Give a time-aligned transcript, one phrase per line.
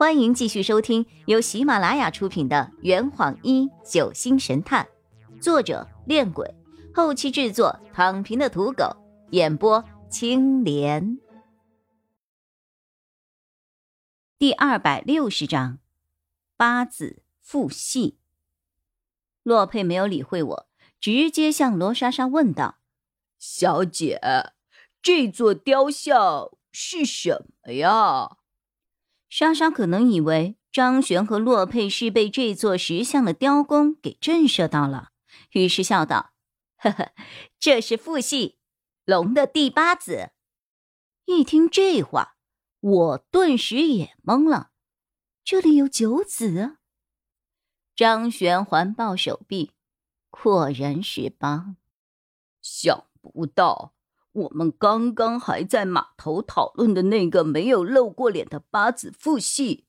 [0.00, 4.88] 欢迎继续收听由喜马拉雅出品的《圆谎一九星神探》，
[5.42, 6.54] 作者：恋鬼，
[6.94, 8.96] 后期制作：躺平的土狗，
[9.32, 11.18] 演播：青莲。
[14.38, 15.80] 第二百六十章，
[16.56, 18.16] 八字复系。
[19.42, 20.66] 洛佩没有理会我，
[20.98, 22.78] 直接向罗莎莎问道
[23.38, 24.18] ：“小姐，
[25.02, 28.38] 这座雕像是什么呀？”
[29.30, 35.10] 莎莎可能以为张璇和洛佩是被这座石像的雕工给震慑到了，
[35.52, 36.32] 于是笑道
[36.76, 37.12] ：“呵呵，
[37.58, 38.58] 这是父系
[39.04, 40.32] 龙的第八子。”
[41.26, 42.36] 一听这话，
[42.80, 44.72] 我顿时也懵了。
[45.44, 46.78] 这里有九子？
[47.94, 49.70] 张璇环抱手臂，
[50.28, 51.76] 果然是八。
[52.60, 53.94] 想不到。
[54.32, 59.86] 我们刚刚还在码头讨论的那个没有露过脸的八子父系，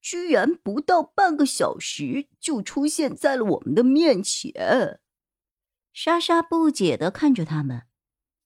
[0.00, 5.00] 居然不到半个小时就出现在了我们的面前。
[5.92, 7.82] 莎莎不解的看着他们：“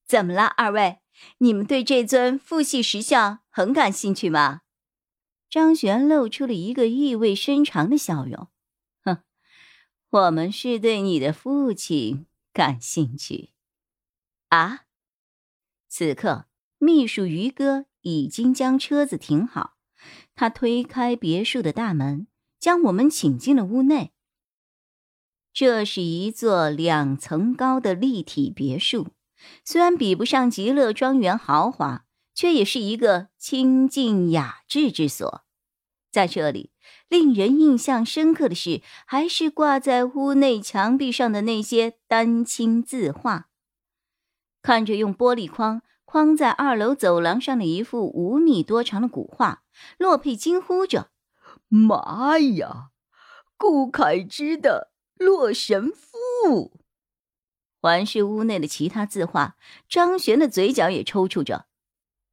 [0.06, 1.00] 怎么了，二位？
[1.38, 4.62] 你们对这尊父系石像很感兴趣吗？”
[5.48, 8.48] 张璇露出了一个意味深长的笑容
[9.04, 9.22] ：“哼，
[10.10, 13.52] 我们是对你的父亲感兴趣。”
[14.48, 14.85] 啊？
[15.98, 16.44] 此刻，
[16.76, 19.76] 秘书于哥已经将车子停好，
[20.34, 22.26] 他推开别墅的大门，
[22.60, 24.12] 将我们请进了屋内。
[25.54, 29.08] 这是一座两层高的立体别墅，
[29.64, 35.46] 虽然比不上极乐庄园豪华，却也是一个清静雅致之所。
[36.12, 36.72] 在这里，
[37.08, 43.48] 令人印象深刻的是，还是挂在屋内墙壁上的那些丹青字画。
[44.66, 49.62] 看着用玻璃框框在二楼走廊上的一幅五米多长的古画，
[49.96, 51.12] 洛佩惊呼着
[51.70, 52.90] ：“妈呀，
[53.56, 54.90] 顾恺之的
[55.24, 56.18] 《洛神赋》！”
[57.80, 59.56] 环视屋内的其他字画，
[59.88, 61.66] 张璇的嘴角也抽搐着。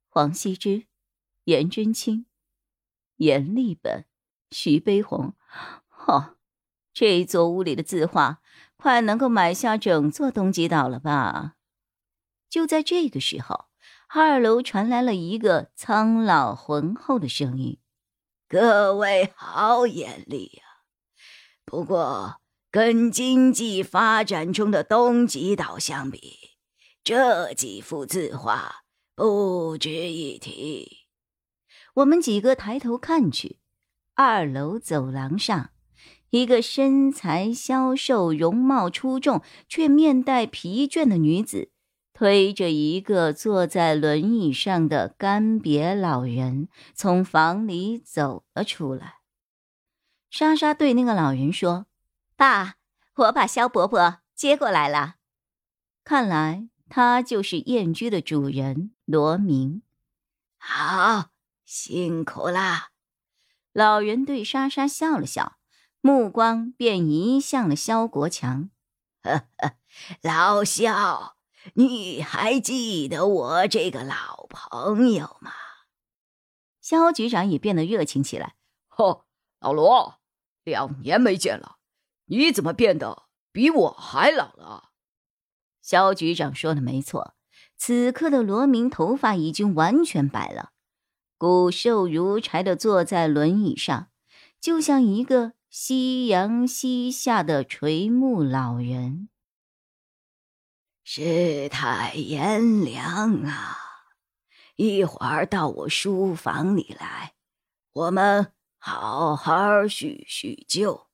[0.10, 0.86] 黄羲之、
[1.44, 2.26] 颜真卿、
[3.18, 4.06] 阎立本、
[4.50, 5.36] 徐悲鸿，
[5.88, 6.38] 哈，
[6.92, 8.42] 这座屋里的字画，
[8.76, 11.58] 快能够买下整座东极岛了吧？
[12.54, 13.66] 就在这个时候，
[14.10, 17.80] 二楼传来了一个苍老浑厚的声音
[18.48, 20.64] ：“各位好眼力呀！
[21.66, 26.52] 不过，跟经济发展中的东极岛相比，
[27.04, 28.84] 这几幅字画
[29.16, 31.08] 不值一提。”
[31.96, 33.58] 我们几个抬头看去，
[34.14, 35.72] 二楼走廊上，
[36.30, 41.72] 一个身材消瘦、容貌出众却面带疲倦的女子。
[42.14, 49.16] 推着一个坐在轮椅上的干瘪老人从房里走了出来。
[50.30, 51.88] 莎莎对那个老人说
[52.38, 52.76] ：“爸，
[53.16, 55.16] 我把萧伯伯接过来了。
[56.04, 59.82] 看来他就是燕居的主人罗明。
[60.58, 61.30] 好，
[61.66, 62.90] 辛苦啦。”
[63.74, 65.58] 老人对莎莎笑了笑，
[66.00, 68.70] 目光便移向了萧国强。
[70.22, 71.38] 老萧。
[71.76, 75.52] 你还记得我这个老朋友吗？
[76.82, 78.56] 肖局长也变得热情起来。
[78.88, 79.26] 呵，
[79.60, 80.20] 老罗，
[80.64, 81.78] 两年没见了，
[82.26, 84.90] 你怎么变得比我还老了？
[85.82, 87.36] 肖局长说的没错，
[87.78, 90.72] 此刻的罗明头发已经完全白了，
[91.38, 94.10] 骨瘦如柴的坐在轮椅上，
[94.60, 99.30] 就像一个夕阳西下的垂暮老人。
[101.06, 103.78] 世态炎凉啊！
[104.78, 107.34] 一会儿到我书房里来，
[107.92, 111.08] 我们好好叙叙旧。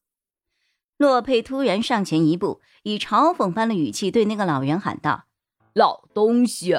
[0.96, 5.26] 洛佩突然上前一步，以嘲讽般的语气对那个老人喊道
[5.74, 6.76] ：“老东西，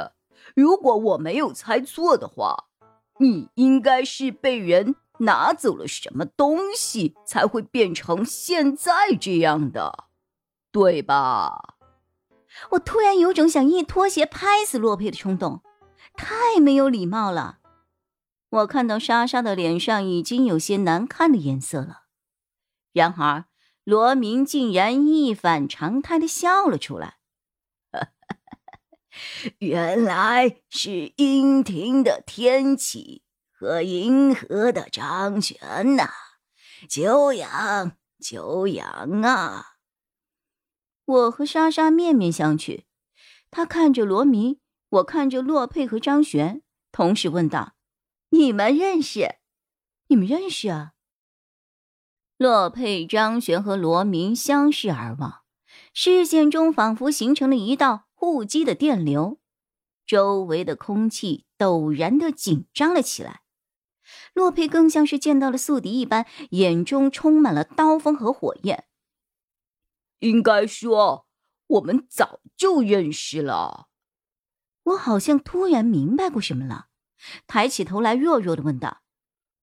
[0.55, 2.67] 如果我没有猜错的话，
[3.19, 10.05] 你应该是被人拿走了什么东西，才会变成现在这样的，
[10.71, 11.75] 对吧？”
[12.71, 15.63] 我突然有种想一拖鞋拍死洛佩的冲动，
[16.15, 17.59] 太没有礼貌了。
[18.51, 22.03] 我看到莎莎的脸上已经有些难看的颜色了，
[22.93, 23.45] 然而
[23.85, 27.19] 罗明竟然一反常态的笑了出来。
[29.59, 33.23] 原来是阴庭的天启
[33.53, 36.11] 和银河的张璇呐，
[36.89, 39.77] 久仰久仰啊！
[41.11, 42.85] 我和莎莎面面相觑，
[43.51, 44.61] 他看着罗明，
[44.91, 46.63] 我看着洛佩和张璇，
[46.93, 47.75] 同时问道
[48.31, 49.39] ：“你们认识？”
[50.07, 50.93] 你们认识啊？
[52.37, 55.41] 洛佩、张璇和罗明相视而望，
[55.93, 59.41] 视线中仿佛形成了一道互击的电流，
[60.07, 63.41] 周围的空气陡然的紧张了起来。
[64.33, 68.85] 洛佩更像是见到了宿敌一般，眼中充满了刀锋和火焰。
[70.21, 71.27] 应该说，
[71.67, 73.89] 我们早就认识了。
[74.85, 76.87] 我好像突然明白过什么了，
[77.47, 79.03] 抬起头来，弱弱的问道：“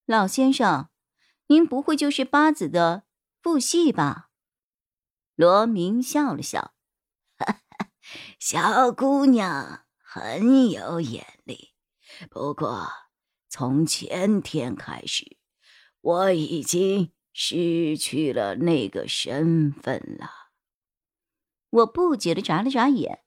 [0.05, 0.89] 老先生。”
[1.49, 3.03] 您不会就是八子的
[3.41, 4.31] 父系吧？
[5.35, 6.73] 罗明笑了笑，
[8.37, 11.73] 小姑娘很有眼力。
[12.29, 12.89] 不过
[13.47, 15.37] 从前天开始，
[16.01, 20.46] 我已经失去了那个身份了。
[21.77, 23.23] 我不解的眨了眨眼，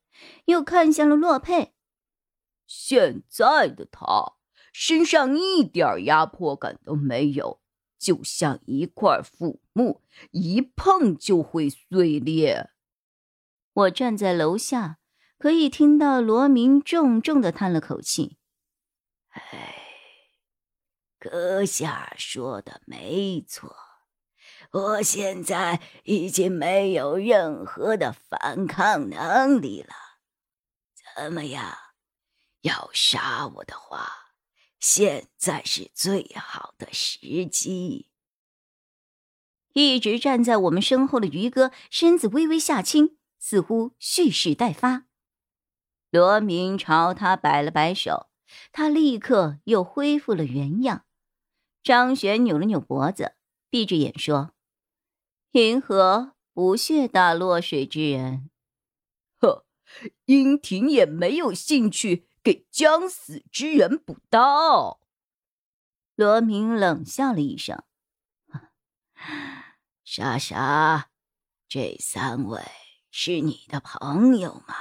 [0.47, 1.75] 又看向了洛佩。
[2.67, 4.35] 现在的他
[4.73, 7.61] 身上一点压迫感都没有。
[7.99, 10.01] 就像一块腐木，
[10.31, 12.71] 一碰就会碎裂。
[13.75, 14.99] 我站在楼下，
[15.37, 18.39] 可以听到罗明重重的叹了口气
[19.29, 19.75] ：“哎，
[21.19, 23.77] 阁下说的没错，
[24.73, 29.95] 我现在已经没有任何的反抗能力了。
[31.17, 31.77] 怎么样？
[32.61, 34.29] 要杀我的话？”
[34.81, 38.09] 现在是最好的时机。
[39.75, 45.05] 一直站在我们身后的于哥身子微微下倾，似乎蓄势待发。
[46.11, 48.31] 罗明朝他摆了摆手，
[48.73, 51.05] 他立刻又恢复了原样。
[51.83, 53.35] 张璇扭了扭脖子，
[53.69, 54.55] 闭着眼说
[55.53, 58.51] ：“银河不屑打落水之人。”
[59.41, 59.67] 呵，
[60.27, 62.27] 殷婷也没有兴趣。
[62.43, 65.01] 给将死之人补刀。
[66.15, 67.83] 罗明冷笑了一声
[70.03, 71.11] ：“莎莎，
[71.69, 72.63] 这三位
[73.11, 74.75] 是你的朋友吗？”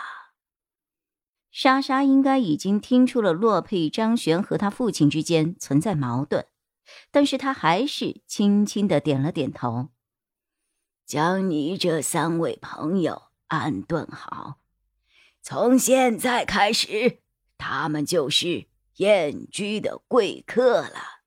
[1.51, 6.48] 莎莎应该已经听出了洛佩、张璇和他父亲之间存在矛盾，
[7.12, 9.89] 但是他还是轻轻的点了点头
[11.10, 14.60] ：“将你这三位朋友安顿好，
[15.42, 17.24] 从现在开始。”
[17.58, 18.68] 他们就是
[18.98, 21.24] 燕居的贵客了。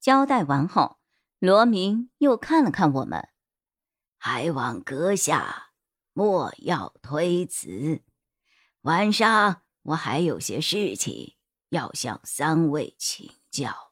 [0.00, 0.98] 交代完后，
[1.40, 3.28] 罗明又看了看我们，
[4.16, 5.72] 还望阁下
[6.14, 8.00] 莫要推辞。
[8.80, 11.36] 晚上我还有些事情
[11.68, 13.91] 要向三位请教。